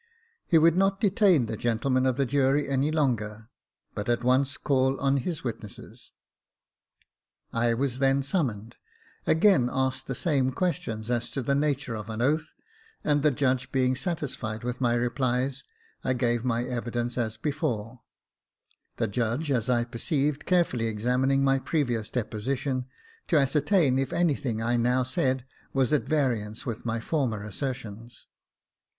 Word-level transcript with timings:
He 0.47 0.57
would 0.57 0.75
not 0.75 0.99
detain 0.99 1.45
the 1.45 1.55
gentlemen 1.55 2.07
of 2.07 2.17
the 2.17 2.25
jury 2.25 2.67
any 2.67 2.89
longer, 2.89 3.49
but 3.93 4.09
at 4.09 4.23
once 4.23 4.57
call 4.57 4.99
on 4.99 5.17
his 5.17 5.43
witnesses. 5.43 6.13
I 7.53 7.75
was 7.75 7.99
then 7.99 8.23
summoned, 8.23 8.77
again 9.27 9.69
asked 9.71 10.07
the 10.07 10.15
same 10.15 10.53
questions 10.53 11.11
as 11.11 11.29
to 11.29 11.43
the 11.43 11.53
nature 11.53 11.93
of 11.93 12.09
an 12.09 12.19
oath, 12.19 12.51
and 13.03 13.21
the 13.21 13.29
judge 13.29 13.71
being 13.71 13.95
satisfied 13.95 14.63
v/ith 14.63 14.81
my 14.81 14.95
replies, 14.95 15.63
I 16.03 16.13
gave 16.13 16.43
my 16.43 16.63
evidence 16.63 17.15
as 17.15 17.37
before; 17.37 18.01
the 18.97 19.07
judge, 19.07 19.51
as 19.51 19.69
I 19.69 19.83
perceived, 19.83 20.47
carefully 20.47 20.87
examining 20.87 21.43
my 21.43 21.59
previous 21.59 22.09
deposition, 22.09 22.87
to 23.27 23.37
ascertain 23.37 23.99
if 23.99 24.11
anything 24.13 24.63
I 24.63 24.77
now 24.77 25.03
said 25.03 25.45
was 25.73 25.93
at 25.93 26.05
variance 26.05 26.65
with 26.65 26.87
my 26.87 26.99
former 26.99 27.43
assertions. 27.43 28.27